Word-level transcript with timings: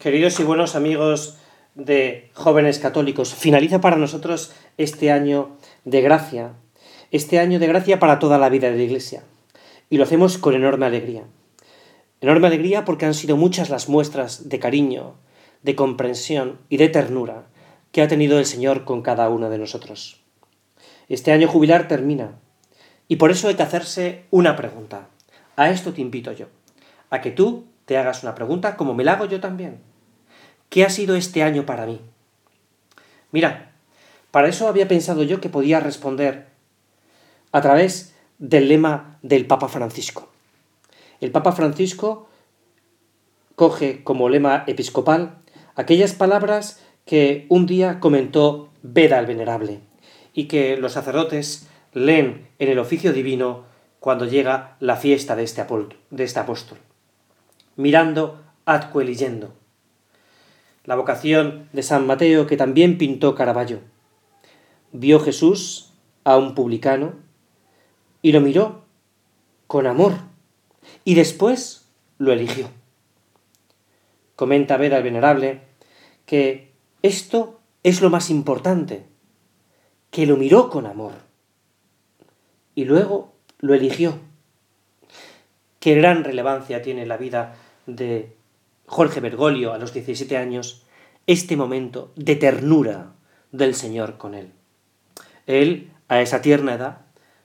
Queridos 0.00 0.40
y 0.40 0.44
buenos 0.44 0.76
amigos 0.76 1.36
de 1.74 2.30
jóvenes 2.32 2.78
católicos, 2.78 3.34
finaliza 3.34 3.82
para 3.82 3.96
nosotros 3.96 4.54
este 4.78 5.12
año 5.12 5.58
de 5.84 6.00
gracia, 6.00 6.54
este 7.10 7.38
año 7.38 7.58
de 7.58 7.66
gracia 7.66 7.98
para 7.98 8.18
toda 8.18 8.38
la 8.38 8.48
vida 8.48 8.70
de 8.70 8.78
la 8.78 8.82
Iglesia. 8.82 9.24
Y 9.90 9.98
lo 9.98 10.04
hacemos 10.04 10.38
con 10.38 10.54
enorme 10.54 10.86
alegría. 10.86 11.24
Enorme 12.22 12.46
alegría 12.46 12.86
porque 12.86 13.04
han 13.04 13.12
sido 13.12 13.36
muchas 13.36 13.68
las 13.68 13.90
muestras 13.90 14.48
de 14.48 14.58
cariño, 14.58 15.16
de 15.62 15.74
comprensión 15.74 16.60
y 16.70 16.78
de 16.78 16.88
ternura 16.88 17.48
que 17.92 18.00
ha 18.00 18.08
tenido 18.08 18.38
el 18.38 18.46
Señor 18.46 18.84
con 18.86 19.02
cada 19.02 19.28
uno 19.28 19.50
de 19.50 19.58
nosotros. 19.58 20.22
Este 21.10 21.30
año 21.30 21.46
jubilar 21.46 21.88
termina 21.88 22.38
y 23.06 23.16
por 23.16 23.30
eso 23.30 23.48
hay 23.48 23.54
que 23.54 23.64
hacerse 23.64 24.24
una 24.30 24.56
pregunta. 24.56 25.08
A 25.56 25.68
esto 25.68 25.92
te 25.92 26.00
invito 26.00 26.32
yo, 26.32 26.46
a 27.10 27.20
que 27.20 27.32
tú 27.32 27.66
te 27.84 27.98
hagas 27.98 28.22
una 28.22 28.34
pregunta 28.34 28.78
como 28.78 28.94
me 28.94 29.04
la 29.04 29.12
hago 29.12 29.26
yo 29.26 29.40
también. 29.40 29.89
¿Qué 30.70 30.84
ha 30.84 30.90
sido 30.90 31.16
este 31.16 31.42
año 31.42 31.66
para 31.66 31.84
mí? 31.84 32.00
Mira, 33.32 33.72
para 34.30 34.48
eso 34.48 34.68
había 34.68 34.86
pensado 34.86 35.24
yo 35.24 35.40
que 35.40 35.48
podía 35.48 35.80
responder 35.80 36.46
a 37.50 37.60
través 37.60 38.14
del 38.38 38.68
lema 38.68 39.18
del 39.22 39.46
Papa 39.46 39.68
Francisco. 39.68 40.28
El 41.20 41.32
Papa 41.32 41.50
Francisco 41.50 42.28
coge 43.56 44.04
como 44.04 44.28
lema 44.28 44.62
episcopal 44.68 45.38
aquellas 45.74 46.14
palabras 46.14 46.80
que 47.04 47.46
un 47.48 47.66
día 47.66 47.98
comentó 47.98 48.70
Beda 48.82 49.18
el 49.18 49.26
Venerable 49.26 49.80
y 50.32 50.44
que 50.44 50.76
los 50.76 50.92
sacerdotes 50.92 51.68
leen 51.92 52.46
en 52.60 52.68
el 52.68 52.78
oficio 52.78 53.12
divino 53.12 53.64
cuando 53.98 54.24
llega 54.24 54.76
la 54.78 54.94
fiesta 54.94 55.34
de 55.34 55.42
este, 55.42 55.66
de 56.10 56.24
este 56.24 56.38
apóstol. 56.38 56.78
Mirando 57.74 58.40
adque 58.64 59.04
la 60.90 60.96
vocación 60.96 61.68
de 61.72 61.84
San 61.84 62.04
Mateo 62.04 62.48
que 62.48 62.56
también 62.56 62.98
pintó 62.98 63.36
Caravaggio. 63.36 63.78
Vio 64.90 65.20
Jesús 65.20 65.92
a 66.24 66.36
un 66.36 66.56
publicano 66.56 67.12
y 68.22 68.32
lo 68.32 68.40
miró 68.40 68.82
con 69.68 69.86
amor 69.86 70.14
y 71.04 71.14
después 71.14 71.88
lo 72.18 72.32
eligió. 72.32 72.70
Comenta 74.34 74.78
Veda 74.78 74.96
el 74.96 75.04
Venerable 75.04 75.60
que 76.26 76.72
esto 77.02 77.60
es 77.84 78.02
lo 78.02 78.10
más 78.10 78.28
importante, 78.28 79.04
que 80.10 80.26
lo 80.26 80.36
miró 80.36 80.70
con 80.70 80.86
amor 80.86 81.12
y 82.74 82.84
luego 82.84 83.32
lo 83.60 83.74
eligió. 83.74 84.18
Qué 85.78 85.94
gran 85.94 86.24
relevancia 86.24 86.82
tiene 86.82 87.06
la 87.06 87.16
vida 87.16 87.54
de 87.86 88.39
Jorge 88.90 89.20
Bergoglio 89.20 89.72
a 89.72 89.78
los 89.78 89.94
17 89.94 90.36
años 90.36 90.82
este 91.28 91.56
momento 91.56 92.10
de 92.16 92.34
ternura 92.34 93.12
del 93.52 93.76
Señor 93.76 94.18
con 94.18 94.34
él. 94.34 94.50
Él, 95.46 95.92
a 96.08 96.20
esa 96.22 96.42
tierna 96.42 96.74
edad, 96.74 97.02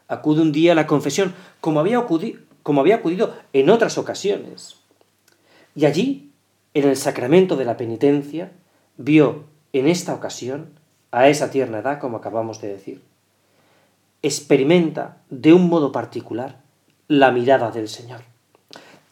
acude 0.08 0.42
un 0.42 0.52
día 0.52 0.72
a 0.72 0.76
la 0.76 0.88
confesión, 0.88 1.36
como 1.62 1.80
había, 1.80 2.00
acudido, 2.00 2.40
como 2.64 2.82
había 2.82 2.96
acudido 2.96 3.36
en 3.54 3.70
otras 3.70 4.00
ocasiones. 4.00 4.78
Y 5.76 5.86
allí, 5.86 6.32
en 6.74 6.90
el 6.90 6.98
sacramento 6.98 7.56
de 7.58 7.66
la 7.66 7.78
penitencia, 7.78 8.52
vio 8.98 9.44
en 9.72 9.88
esta 9.88 10.16
ocasión, 10.16 10.80
a 11.12 11.30
esa 11.30 11.52
tierna 11.52 11.78
edad, 11.78 12.00
como 12.00 12.18
acabamos 12.18 12.60
de 12.60 12.70
decir, 12.70 13.04
experimenta 14.24 15.22
de 15.30 15.54
un 15.54 15.70
modo 15.70 15.92
particular 15.92 16.64
la 17.08 17.32
mirada 17.32 17.70
del 17.70 17.88
Señor. 17.88 18.22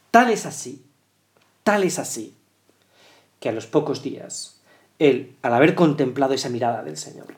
Tal 0.09 0.31
es 0.31 0.47
así 0.47 0.84
Tal 1.64 1.83
es 1.83 2.00
así 2.00 2.36
que 3.39 3.50
a 3.50 3.53
los 3.53 3.67
pocos 3.67 4.03
días, 4.03 4.61
él, 5.00 5.36
al 5.42 5.53
haber 5.53 5.75
contemplado 5.75 6.33
esa 6.33 6.50
mirada 6.50 6.83
del 6.83 6.97
Señor, 6.97 7.36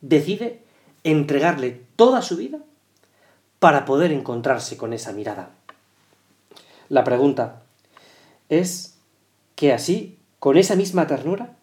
decide 0.00 0.62
entregarle 1.02 1.82
toda 1.96 2.22
su 2.22 2.36
vida 2.36 2.58
para 3.58 3.84
poder 3.84 4.12
encontrarse 4.12 4.76
con 4.76 4.92
esa 4.92 5.12
mirada. 5.12 5.50
La 6.88 7.04
pregunta 7.04 7.62
es 8.48 8.98
que 9.54 9.72
así, 9.72 10.18
con 10.38 10.56
esa 10.56 10.76
misma 10.76 11.06
ternura, 11.06 11.56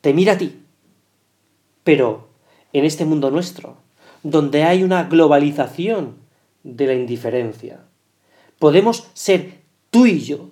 te 0.00 0.12
mira 0.12 0.34
a 0.34 0.38
ti. 0.38 0.62
Pero 1.84 2.28
en 2.72 2.84
este 2.84 3.04
mundo 3.04 3.30
nuestro, 3.30 3.76
donde 4.22 4.64
hay 4.64 4.82
una 4.82 5.04
globalización 5.04 6.16
de 6.62 6.86
la 6.86 6.94
indiferencia, 6.94 7.80
podemos 8.58 9.08
ser 9.14 9.59
tú 9.90 10.06
y 10.06 10.20
yo, 10.20 10.50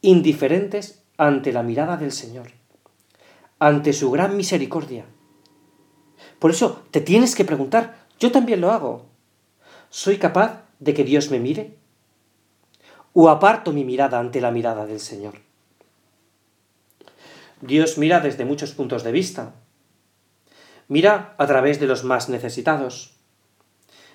indiferentes 0.00 1.02
ante 1.16 1.52
la 1.52 1.62
mirada 1.62 1.96
del 1.96 2.12
Señor, 2.12 2.52
ante 3.58 3.92
su 3.92 4.10
gran 4.10 4.36
misericordia. 4.36 5.04
Por 6.38 6.50
eso 6.50 6.82
te 6.90 7.00
tienes 7.00 7.34
que 7.34 7.44
preguntar, 7.44 8.06
yo 8.18 8.32
también 8.32 8.60
lo 8.60 8.70
hago, 8.70 9.06
¿soy 9.90 10.18
capaz 10.18 10.62
de 10.78 10.94
que 10.94 11.04
Dios 11.04 11.30
me 11.30 11.38
mire? 11.38 11.76
¿O 13.12 13.28
aparto 13.28 13.72
mi 13.72 13.84
mirada 13.84 14.18
ante 14.18 14.40
la 14.40 14.50
mirada 14.50 14.86
del 14.86 15.00
Señor? 15.00 15.34
Dios 17.60 17.98
mira 17.98 18.20
desde 18.20 18.44
muchos 18.44 18.72
puntos 18.72 19.02
de 19.02 19.10
vista. 19.10 19.54
Mira 20.86 21.34
a 21.38 21.46
través 21.46 21.80
de 21.80 21.86
los 21.86 22.04
más 22.04 22.28
necesitados. 22.28 23.16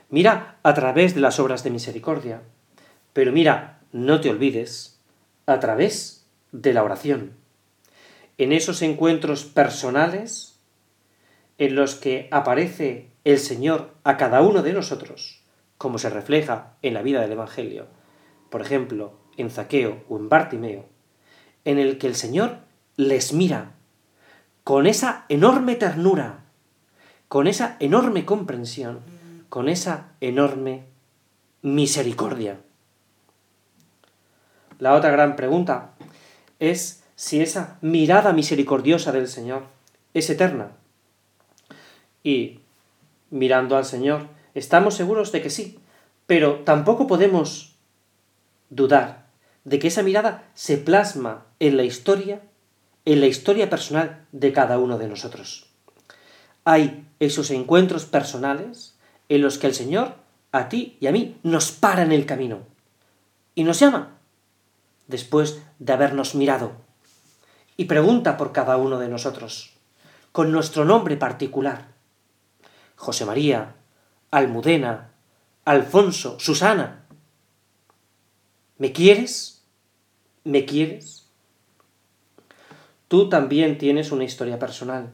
Mira 0.09 0.59
a 0.63 0.73
través 0.73 1.13
de 1.13 1.21
las 1.21 1.39
obras 1.39 1.63
de 1.63 1.69
misericordia. 1.69 2.41
Pero 3.11 3.33
mira 3.33 3.82
no 3.93 4.19
te 4.19 4.29
olvides, 4.29 4.99
a 5.45 5.59
través 5.59 6.25
de 6.51 6.73
la 6.73 6.83
oración. 6.83 7.33
En 8.37 8.51
esos 8.51 8.81
encuentros 8.81 9.45
personales 9.45 10.59
en 11.59 11.75
los 11.75 11.95
que 11.95 12.27
aparece 12.31 13.11
el 13.23 13.37
Señor 13.37 13.93
a 14.03 14.17
cada 14.17 14.41
uno 14.41 14.63
de 14.63 14.73
nosotros, 14.73 15.43
como 15.77 15.99
se 15.99 16.09
refleja 16.09 16.73
en 16.81 16.95
la 16.95 17.03
vida 17.03 17.21
del 17.21 17.33
Evangelio, 17.33 17.85
por 18.49 18.61
ejemplo, 18.61 19.13
en 19.37 19.51
Zaqueo 19.51 20.03
o 20.09 20.17
en 20.17 20.27
Bartimeo, 20.27 20.85
en 21.63 21.77
el 21.77 21.99
que 21.99 22.07
el 22.07 22.15
Señor 22.15 22.57
les 22.97 23.31
mira 23.31 23.73
con 24.63 24.87
esa 24.87 25.25
enorme 25.29 25.75
ternura, 25.75 26.45
con 27.27 27.47
esa 27.47 27.77
enorme 27.79 28.25
comprensión, 28.25 29.01
con 29.49 29.69
esa 29.69 30.13
enorme 30.19 30.85
misericordia. 31.61 32.59
La 34.79 34.93
otra 34.93 35.11
gran 35.11 35.35
pregunta 35.35 35.91
es 36.59 37.03
si 37.15 37.41
esa 37.41 37.77
mirada 37.81 38.33
misericordiosa 38.33 39.11
del 39.11 39.27
Señor 39.27 39.63
es 40.13 40.29
eterna. 40.29 40.71
Y 42.23 42.59
mirando 43.29 43.77
al 43.77 43.85
Señor, 43.85 44.27
estamos 44.53 44.95
seguros 44.95 45.31
de 45.31 45.41
que 45.41 45.49
sí, 45.49 45.79
pero 46.25 46.59
tampoco 46.59 47.07
podemos 47.07 47.75
dudar 48.69 49.25
de 49.63 49.79
que 49.79 49.87
esa 49.87 50.03
mirada 50.03 50.49
se 50.53 50.77
plasma 50.77 51.45
en 51.59 51.77
la 51.77 51.83
historia, 51.83 52.41
en 53.05 53.21
la 53.21 53.27
historia 53.27 53.69
personal 53.69 54.25
de 54.31 54.51
cada 54.51 54.77
uno 54.77 54.97
de 54.97 55.07
nosotros. 55.07 55.67
Hay 56.65 57.05
esos 57.19 57.51
encuentros 57.51 58.05
personales 58.05 58.95
en 59.29 59.41
los 59.41 59.57
que 59.57 59.67
el 59.67 59.73
Señor, 59.73 60.15
a 60.51 60.69
ti 60.69 60.97
y 60.99 61.07
a 61.07 61.11
mí, 61.11 61.37
nos 61.43 61.71
para 61.71 62.03
en 62.03 62.11
el 62.11 62.25
camino 62.25 62.59
y 63.55 63.63
nos 63.63 63.79
llama 63.79 64.17
después 65.07 65.61
de 65.79 65.93
habernos 65.93 66.35
mirado, 66.35 66.71
y 67.77 67.85
pregunta 67.85 68.37
por 68.37 68.51
cada 68.51 68.77
uno 68.77 68.99
de 68.99 69.09
nosotros, 69.09 69.73
con 70.31 70.51
nuestro 70.51 70.85
nombre 70.85 71.17
particular. 71.17 71.87
José 72.95 73.25
María, 73.25 73.75
Almudena, 74.31 75.11
Alfonso, 75.65 76.39
Susana. 76.39 77.05
¿Me 78.77 78.91
quieres? 78.91 79.63
¿Me 80.43 80.65
quieres? 80.65 81.27
Tú 83.07 83.29
también 83.29 83.77
tienes 83.77 84.11
una 84.11 84.23
historia 84.23 84.57
personal, 84.57 85.13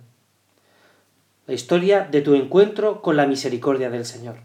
la 1.47 1.53
historia 1.53 2.07
de 2.09 2.21
tu 2.21 2.35
encuentro 2.35 3.01
con 3.01 3.17
la 3.17 3.27
misericordia 3.27 3.89
del 3.89 4.05
Señor. 4.05 4.37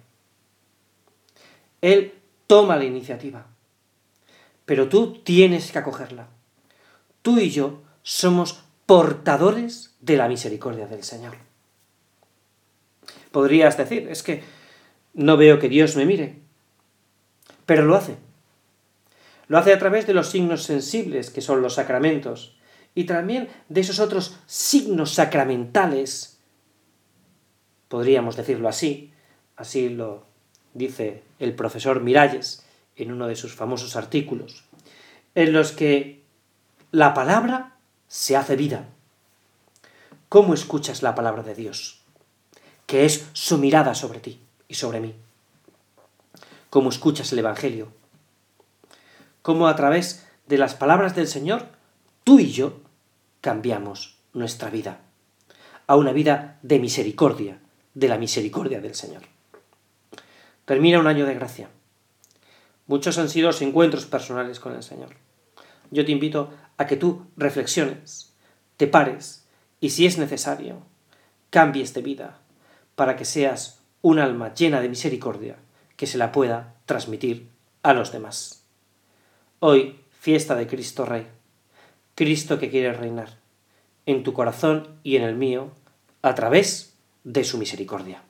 Él 1.81 2.15
toma 2.47 2.77
la 2.77 2.85
iniciativa 2.85 3.54
pero 4.65 4.89
tú 4.89 5.19
tienes 5.23 5.73
que 5.73 5.79
acogerla. 5.79 6.29
Tú 7.23 7.39
y 7.39 7.51
yo 7.51 7.83
somos 8.03 8.65
portadores 8.87 9.95
de 10.01 10.17
la 10.17 10.29
misericordia 10.29 10.87
del 10.87 11.03
Señor. 11.03 11.37
Podrías 13.31 13.77
decir, 13.77 14.09
es 14.09 14.23
que 14.23 14.43
no 15.15 15.37
veo 15.37 15.59
que 15.59 15.69
Dios 15.69 15.97
me 15.97 16.07
mire, 16.07 16.39
pero 17.67 17.85
lo 17.85 17.97
hace. 17.97 18.17
Lo 19.49 19.59
hace 19.59 19.73
a 19.73 19.79
través 19.79 20.07
de 20.07 20.15
los 20.15 20.29
signos 20.29 20.63
sensibles, 20.65 21.31
que 21.31 21.41
son 21.41 21.61
los 21.61 21.75
sacramentos, 21.75 22.57
y 22.95 23.05
también 23.05 23.49
de 23.69 23.81
esos 23.81 23.99
otros 23.99 24.39
signos 24.47 25.13
sacramentales, 25.13 26.39
podríamos 27.89 28.37
decirlo 28.37 28.69
así, 28.69 29.13
así 29.57 29.89
lo 29.89 30.27
dice 30.73 31.23
el 31.39 31.55
profesor 31.55 32.01
Miralles, 32.01 32.65
en 32.97 33.13
uno 33.13 33.27
de 33.27 33.37
sus 33.37 33.55
famosos 33.55 33.97
artículos, 33.97 34.65
en 35.35 35.53
los 35.53 35.73
que 35.73 36.23
la 36.91 37.15
palabra 37.15 37.77
se 38.09 38.37
hace 38.37 38.57
vida. 38.57 38.87
¿Cómo 40.29 40.55
escuchas 40.55 41.03
la 41.03 41.15
palabra 41.15 41.43
de 41.43 41.55
Dios? 41.55 42.01
Que 42.87 43.05
es 43.05 43.29
su 43.33 43.59
mirada 43.59 43.95
sobre 43.95 44.21
ti 44.21 44.41
y 44.69 44.75
sobre 44.75 45.01
mí. 45.01 45.15
¿Cómo 46.71 46.91
escuchas 46.91 47.33
el 47.33 47.39
Evangelio? 47.39 47.93
¿Cómo 49.43 49.69
a 49.69 49.77
través 49.77 50.27
de 50.47 50.59
las 50.59 50.75
palabras 50.75 51.15
del 51.15 51.29
Señor, 51.29 51.67
tú 52.25 52.41
y 52.41 52.51
yo 52.51 52.81
cambiamos 53.41 54.17
nuestra 54.33 54.71
vida 54.71 55.01
a 55.87 55.97
una 55.97 56.13
vida 56.13 56.59
de 56.63 56.79
misericordia, 56.79 57.61
de 57.95 58.09
la 58.09 58.19
misericordia 58.19 58.81
del 58.81 58.95
Señor? 58.95 59.23
Termina 60.65 60.99
un 60.99 61.07
año 61.07 61.27
de 61.27 61.35
gracia. 61.35 61.69
Muchos 62.87 63.19
han 63.19 63.29
sido 63.29 63.49
los 63.49 63.63
encuentros 63.63 64.07
personales 64.07 64.61
con 64.61 64.75
el 64.75 64.83
Señor. 64.83 65.17
Yo 65.91 66.05
te 66.05 66.13
invito 66.13 66.51
a 66.77 66.87
que 66.87 66.97
tú 66.97 67.27
reflexiones, 67.37 68.35
te 68.77 68.87
pares 68.87 69.47
y 69.81 69.91
si 69.91 70.07
es 70.07 70.19
necesario, 70.19 70.83
cambies 71.51 71.95
de 71.95 72.03
vida 72.03 72.41
para 72.95 73.17
que 73.17 73.25
seas 73.25 73.81
un 74.03 74.19
alma 74.19 74.55
llena 74.55 74.81
de 74.81 74.89
misericordia 74.89 75.57
que 75.97 76.07
se 76.07 76.19
la 76.19 76.33
pueda 76.33 76.75
transmitir 76.87 77.49
a 77.83 77.93
los 77.93 78.13
demás. 78.13 78.65
Hoy, 79.61 80.01
fiesta 80.21 80.55
de 80.55 80.67
Cristo 80.67 81.07
Rey, 81.07 81.27
Cristo 82.15 82.59
que 82.59 82.71
quiere 82.71 82.93
reinar 82.93 83.39
en 84.07 84.23
tu 84.23 84.33
corazón 84.33 84.99
y 85.03 85.17
en 85.17 85.23
el 85.23 85.37
mío 85.37 85.71
a 86.23 86.35
través 86.35 86.95
de 87.25 87.45
su 87.45 87.59
misericordia. 87.59 88.23